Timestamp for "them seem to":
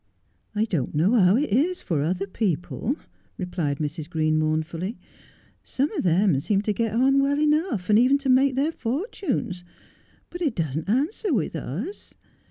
6.01-6.73